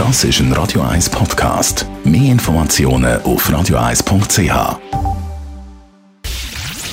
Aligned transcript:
Das 0.00 0.24
ist 0.24 0.40
ein 0.40 0.52
Radio 0.52 0.82
1 0.82 1.10
Podcast. 1.10 1.86
Mehr 2.04 2.32
Informationen 2.32 3.20
auf 3.22 3.48
radio1.ch. 3.48 4.78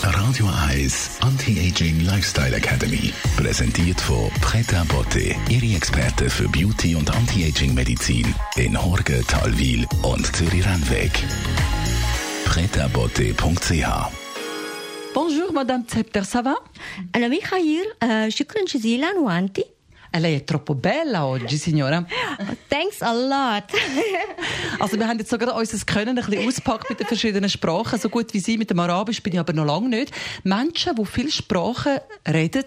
Radio 0.03 0.45
1 0.69 1.09
Anti-Aging 1.21 2.01
Lifestyle 2.01 2.55
Academy. 2.55 3.13
Präsentiert 3.37 3.99
von 4.01 4.29
Preta 4.41 4.83
Botte, 4.85 5.35
Ihre 5.49 5.75
Experte 5.75 6.29
für 6.29 6.47
Beauty 6.49 6.95
und 6.95 7.13
Anti-Aging 7.15 7.73
Medizin 7.73 8.33
in 8.55 8.81
Horge, 8.81 9.21
Talwil 9.27 9.85
und 10.03 10.25
Zürich-Rennweg. 10.35 11.11
pretabotte.ch 12.45 13.87
Bonjour 15.13 15.51
Madame 15.53 15.85
Zepter, 15.87 16.23
ça 16.23 16.41
va? 16.43 16.55
أنا 17.15 17.27
ميخائيل 17.27 17.85
آه، 18.03 18.29
شكرا 18.29 18.65
جزيلا 18.73 19.11
وأنت 19.19 19.59
Lei 20.10 20.34
è 20.36 20.44
troppo 20.44 20.74
bella 20.74 21.26
oggi, 21.26 21.56
signora. 21.56 22.04
Thanks 22.68 23.02
a 23.02 23.12
lot. 23.12 23.64
Also 24.80 24.96
wir 24.96 25.08
haben 25.08 25.18
jetzt 25.18 25.30
sogar 25.30 25.56
unser 25.56 25.76
Können 25.86 26.18
ein 26.18 26.24
bisschen 26.24 26.46
auspackt 26.46 26.88
mit 26.88 27.00
den 27.00 27.06
verschiedenen 27.06 27.50
Sprachen. 27.50 27.98
So 27.98 28.08
gut 28.08 28.32
wie 28.32 28.38
Sie 28.38 28.56
mit 28.56 28.70
dem 28.70 28.78
Arabisch 28.78 29.22
bin 29.22 29.32
ich 29.32 29.38
aber 29.38 29.52
noch 29.52 29.64
lange 29.64 29.88
nicht. 29.88 30.12
Menschen, 30.44 30.94
die 30.94 31.04
viele 31.04 31.30
Sprachen 31.30 31.98
reden, 32.26 32.64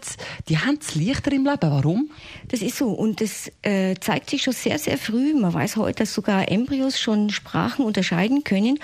die 0.49 0.57
haben 0.57 0.77
es 0.81 0.95
leichter 0.95 1.31
im 1.31 1.45
Leben. 1.45 1.71
Warum? 1.71 2.11
Das 2.49 2.61
ist 2.61 2.77
so 2.77 2.89
und 2.89 3.21
das 3.21 3.49
äh, 3.61 3.95
zeigt 3.99 4.29
sich 4.29 4.43
schon 4.43 4.53
sehr, 4.53 4.77
sehr 4.77 4.97
früh. 4.97 5.33
Man 5.33 5.53
weiß 5.53 5.77
heute, 5.77 5.99
dass 5.99 6.13
sogar 6.13 6.49
Embryos 6.51 6.99
schon 6.99 7.29
Sprachen 7.29 7.85
unterscheiden 7.85 8.43
können 8.43 8.79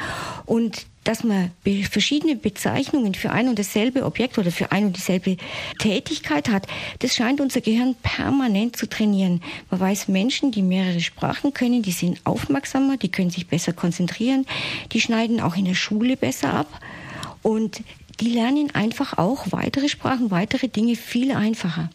und 0.45 0.85
dass 1.07 1.23
man 1.23 1.51
verschiedene 1.89 2.35
Bezeichnungen 2.35 3.13
für 3.13 3.31
ein 3.31 3.47
und 3.47 3.57
dasselbe 3.57 4.03
Objekt 4.03 4.37
oder 4.37 4.51
für 4.51 4.73
ein 4.73 4.83
und 4.83 4.97
dieselbe 4.97 5.37
Tätigkeit 5.79 6.49
hat, 6.49 6.67
das 6.99 7.15
scheint 7.15 7.39
unser 7.39 7.61
Gehirn 7.61 7.95
permanent 8.03 8.75
zu 8.75 8.89
trainieren. 8.89 9.41
Man 9.71 9.79
weiß, 9.79 10.09
Menschen, 10.09 10.51
die 10.51 10.61
mehrere 10.61 10.99
Sprachen 10.99 11.53
können, 11.53 11.81
die 11.81 11.93
sind 11.93 12.19
aufmerksamer, 12.25 12.97
die 12.97 13.09
können 13.09 13.29
sich 13.29 13.47
besser 13.47 13.71
konzentrieren, 13.71 14.45
die 14.91 14.99
schneiden 14.99 15.39
auch 15.39 15.55
in 15.55 15.63
der 15.63 15.75
Schule 15.75 16.17
besser 16.17 16.53
ab 16.53 16.67
und 17.41 17.83
die 18.19 18.29
lernen 18.29 18.75
einfach 18.75 19.17
auch 19.17 19.47
weitere 19.51 19.87
Sprachen, 19.87 20.29
weitere 20.29 20.67
Dinge 20.67 20.95
viel 20.95 21.31
einfacher. 21.31 21.89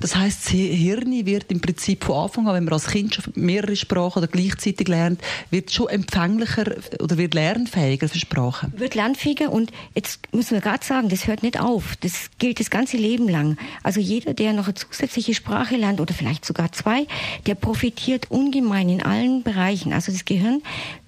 Das 0.00 0.16
heißt, 0.16 0.46
das 0.46 0.52
Hirn 0.52 1.26
wird 1.26 1.52
im 1.52 1.60
Prinzip 1.60 2.04
von 2.04 2.24
Anfang 2.24 2.48
an, 2.48 2.54
wenn 2.54 2.64
man 2.64 2.72
als 2.72 2.86
Kind 2.86 3.14
schon 3.14 3.32
mehrere 3.36 3.76
Sprachen 3.76 4.18
oder 4.18 4.28
gleichzeitig 4.28 4.88
lernt, 4.88 5.20
wird 5.50 5.70
schon 5.70 5.88
empfänglicher 5.88 6.74
oder 6.98 7.18
wird 7.18 7.34
lernfähiger 7.34 8.08
für 8.08 8.18
Sprachen. 8.18 8.72
Wird 8.76 8.94
lernfähiger 8.94 9.52
und 9.52 9.70
jetzt 9.94 10.20
müssen 10.32 10.54
wir 10.54 10.62
gerade 10.62 10.84
sagen, 10.84 11.10
das 11.10 11.26
hört 11.26 11.42
nicht 11.42 11.60
auf. 11.60 11.96
Das 12.00 12.30
gilt 12.38 12.60
das 12.60 12.70
ganze 12.70 12.96
Leben 12.96 13.28
lang. 13.28 13.58
Also 13.82 14.00
jeder, 14.00 14.32
der 14.32 14.54
noch 14.54 14.64
eine 14.64 14.74
zusätzliche 14.74 15.34
Sprache 15.34 15.76
lernt 15.76 16.00
oder 16.00 16.14
vielleicht 16.14 16.44
sogar 16.44 16.72
zwei, 16.72 17.06
der 17.46 17.54
profitiert 17.54 18.30
ungemein 18.30 18.88
in 18.88 19.02
allen 19.02 19.42
Bereichen. 19.42 19.92
Also 19.92 20.12
das 20.12 20.24
Gehirn 20.24 20.62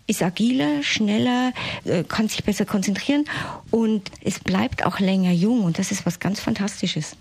ist 0.06 0.22
agiler, 0.22 0.82
schneller, 0.82 1.52
äh, 1.84 2.04
kann 2.04 2.28
sich 2.28 2.44
besser 2.44 2.66
konzentrieren 2.66 3.24
und 3.70 4.10
es 4.22 4.40
bleibt 4.40 4.84
auch 4.84 5.00
länger 5.00 5.32
jung 5.32 5.64
und 5.64 5.78
das 5.78 5.90
ist 5.90 6.04
was 6.04 6.20
ganz 6.20 6.40
Fantastisches. 6.40 7.16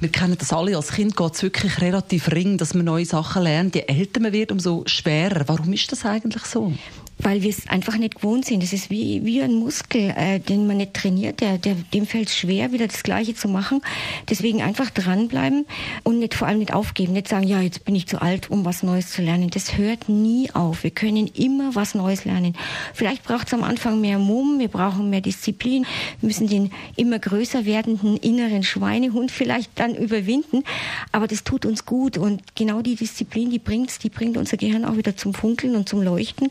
Wir 0.00 0.10
kennen 0.10 0.36
das 0.38 0.52
alle, 0.52 0.76
als 0.76 0.92
Kind 0.92 1.16
geht 1.16 1.34
es 1.34 1.42
wirklich 1.42 1.80
relativ 1.80 2.30
ring, 2.30 2.56
dass 2.56 2.72
man 2.72 2.84
neue 2.84 3.04
Sachen 3.04 3.42
lernt. 3.42 3.74
Je 3.74 3.82
älter 3.88 4.20
man 4.20 4.32
wird, 4.32 4.52
umso 4.52 4.84
schwerer. 4.86 5.42
Warum 5.48 5.72
ist 5.72 5.90
das 5.90 6.04
eigentlich 6.04 6.44
so? 6.44 6.72
Weil 7.18 7.42
wir 7.42 7.50
es 7.50 7.68
einfach 7.68 7.96
nicht 7.96 8.16
gewohnt 8.16 8.44
sind. 8.44 8.62
Das 8.62 8.72
ist 8.72 8.90
wie, 8.90 9.24
wie 9.24 9.42
ein 9.42 9.54
Muskel, 9.54 10.14
äh, 10.16 10.38
den 10.38 10.66
man 10.66 10.78
nicht 10.78 10.94
trainiert. 10.94 11.40
Der, 11.40 11.58
der, 11.58 11.74
dem 11.92 12.06
fällt 12.06 12.28
es 12.28 12.36
schwer, 12.36 12.72
wieder 12.72 12.86
das 12.86 13.02
Gleiche 13.02 13.34
zu 13.34 13.48
machen. 13.48 13.82
Deswegen 14.28 14.62
einfach 14.62 14.90
dranbleiben 14.90 15.66
und 16.04 16.18
nicht, 16.18 16.34
vor 16.34 16.46
allem 16.48 16.58
nicht 16.58 16.72
aufgeben. 16.72 17.12
Nicht 17.12 17.28
sagen, 17.28 17.46
ja, 17.46 17.60
jetzt 17.60 17.84
bin 17.84 17.96
ich 17.96 18.06
zu 18.06 18.22
alt, 18.22 18.50
um 18.50 18.64
was 18.64 18.82
Neues 18.82 19.10
zu 19.10 19.22
lernen. 19.22 19.50
Das 19.50 19.76
hört 19.76 20.08
nie 20.08 20.50
auf. 20.52 20.84
Wir 20.84 20.90
können 20.90 21.26
immer 21.34 21.74
was 21.74 21.94
Neues 21.94 22.24
lernen. 22.24 22.54
Vielleicht 22.94 23.24
braucht 23.24 23.48
es 23.48 23.54
am 23.54 23.64
Anfang 23.64 24.00
mehr 24.00 24.18
Mumm, 24.18 24.58
wir 24.58 24.68
brauchen 24.68 25.10
mehr 25.10 25.20
Disziplin, 25.20 25.86
wir 26.20 26.26
müssen 26.26 26.48
den 26.48 26.70
immer 26.96 27.18
größer 27.18 27.64
werdenden 27.64 28.16
inneren 28.16 28.62
Schweinehund 28.62 29.30
vielleicht 29.30 29.70
dann 29.78 29.94
überwinden. 29.94 30.64
Aber 31.12 31.26
das 31.26 31.44
tut 31.44 31.66
uns 31.66 31.84
gut 31.84 32.16
und 32.16 32.42
genau 32.54 32.82
die 32.82 32.94
Disziplin, 32.94 33.50
die 33.50 33.58
bringt's, 33.58 33.98
die 33.98 34.10
bringt 34.10 34.36
unser 34.36 34.56
Gehirn 34.56 34.84
auch 34.84 34.96
wieder 34.96 35.16
zum 35.16 35.34
Funkeln 35.34 35.76
und 35.76 35.88
zum 35.88 36.02
Leuchten. 36.02 36.50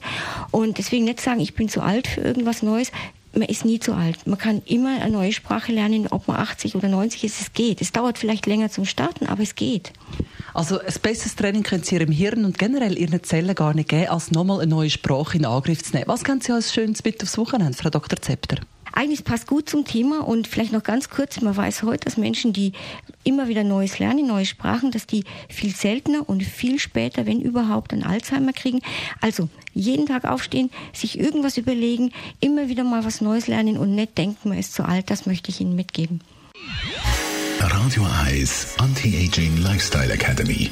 Deswegen 0.65 1.05
nicht 1.05 1.21
sagen, 1.21 1.39
ich 1.39 1.55
bin 1.55 1.69
zu 1.69 1.81
alt 1.81 2.07
für 2.07 2.21
irgendwas 2.21 2.63
Neues. 2.63 2.91
Man 3.33 3.47
ist 3.47 3.65
nie 3.65 3.79
zu 3.79 3.93
alt. 3.93 4.25
Man 4.25 4.37
kann 4.37 4.61
immer 4.65 5.01
eine 5.01 5.11
neue 5.11 5.31
Sprache 5.31 5.71
lernen, 5.71 6.07
ob 6.09 6.27
man 6.27 6.37
80 6.37 6.75
oder 6.75 6.87
90 6.87 7.23
ist. 7.23 7.41
Es 7.41 7.53
geht. 7.53 7.81
Es 7.81 7.91
dauert 7.91 8.17
vielleicht 8.17 8.47
länger 8.47 8.69
zum 8.69 8.85
Starten, 8.85 9.27
aber 9.27 9.43
es 9.43 9.55
geht. 9.55 9.93
Also 10.53 10.79
ein 10.79 10.93
besseres 11.03 11.35
Training 11.35 11.61
können 11.61 11.83
Sie 11.83 11.95
Ihrem 11.95 12.11
Hirn 12.11 12.45
und 12.45 12.57
generell 12.57 12.97
Ihren 12.97 13.21
Zellen 13.23 13.53
gar 13.53 13.75
nicht 13.75 13.89
geben, 13.89 14.07
als 14.07 14.31
nochmal 14.31 14.61
eine 14.61 14.69
neue 14.69 14.89
Sprache 14.89 15.37
in 15.37 15.45
Angriff 15.45 15.83
zu 15.83 15.93
nehmen. 15.93 16.07
Was 16.07 16.23
können 16.23 16.41
Sie 16.41 16.51
als 16.51 16.73
Schönes 16.73 17.03
mit 17.03 17.21
aufs 17.21 17.37
Wochenende, 17.37 17.77
Frau 17.77 17.89
Dr. 17.89 18.19
Zepter? 18.19 18.57
Eigentlich 18.97 19.23
passt 19.23 19.45
gut 19.45 19.69
zum 19.69 19.85
Thema 19.85 20.27
und 20.27 20.47
vielleicht 20.47 20.71
noch 20.71 20.81
ganz 20.81 21.07
kurz, 21.07 21.39
man 21.41 21.55
weiß 21.55 21.83
heute, 21.83 22.05
dass 22.05 22.17
Menschen, 22.17 22.51
die 22.51 22.71
immer 23.23 23.47
wieder 23.47 23.63
Neues 23.63 23.99
lernen, 23.99 24.25
neue 24.25 24.47
Sprachen, 24.47 24.89
dass 24.89 25.05
die 25.05 25.23
viel 25.49 25.75
seltener 25.75 26.27
und 26.27 26.41
viel 26.41 26.79
später, 26.79 27.27
wenn 27.27 27.39
überhaupt, 27.39 27.93
ein 27.93 28.01
Alzheimer 28.01 28.53
kriegen. 28.53 28.81
Also 29.21 29.49
jeden 29.71 30.07
Tag 30.07 30.25
aufstehen, 30.25 30.71
sich 30.93 31.19
irgendwas 31.19 31.57
überlegen, 31.57 32.11
immer 32.39 32.69
wieder 32.69 32.83
mal 32.83 33.05
was 33.05 33.21
Neues 33.21 33.45
lernen 33.45 33.77
und 33.77 33.93
nicht 33.93 34.17
denken, 34.17 34.49
man 34.49 34.57
ist 34.57 34.73
zu 34.73 34.83
alt, 34.83 35.11
das 35.11 35.27
möchte 35.27 35.51
ich 35.51 35.61
Ihnen 35.61 35.75
mitgeben. 35.75 36.21
Radio 37.59 38.03
1 38.25 38.77
Anti-Aging 38.79 39.57
Lifestyle 39.57 40.11
Academy. 40.11 40.71